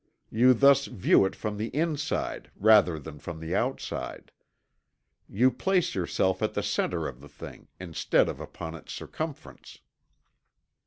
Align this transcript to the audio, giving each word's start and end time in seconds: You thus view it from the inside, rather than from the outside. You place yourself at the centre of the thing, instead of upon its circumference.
You 0.31 0.55
thus 0.55 0.87
view 0.87 1.25
it 1.27 1.35
from 1.35 1.57
the 1.57 1.67
inside, 1.75 2.49
rather 2.55 2.97
than 2.97 3.19
from 3.19 3.39
the 3.39 3.55
outside. 3.55 4.31
You 5.29 5.51
place 5.51 5.93
yourself 5.93 6.41
at 6.41 6.55
the 6.55 6.63
centre 6.63 7.07
of 7.07 7.19
the 7.21 7.29
thing, 7.29 7.67
instead 7.79 8.27
of 8.27 8.39
upon 8.39 8.73
its 8.73 8.93
circumference. 8.93 9.77